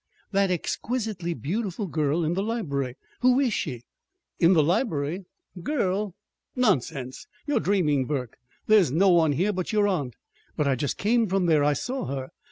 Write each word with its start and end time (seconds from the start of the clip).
_""That 0.31 0.49
exquisitely 0.49 1.35
beautiful 1.35 1.85
girl 1.85 2.23
in 2.25 2.33
the 2.33 2.41
library. 2.41 2.95
Who 3.19 3.39
is 3.39 3.53
she?" 3.53 3.83
"In 4.39 4.53
the 4.53 4.63
library? 4.63 5.25
Girl? 5.61 6.15
Nonsense! 6.55 7.27
You're 7.45 7.59
dreaming, 7.59 8.07
Burke. 8.07 8.37
There's 8.65 8.89
no 8.91 9.09
one 9.09 9.33
here 9.33 9.53
but 9.53 9.71
your 9.71 9.87
aunt." 9.87 10.15
"But 10.57 10.67
I 10.67 10.73
just 10.73 10.97
came 10.97 11.27
from 11.27 11.45
there. 11.45 11.63
I 11.63 11.73
saw 11.73 12.05
her. 12.05 12.29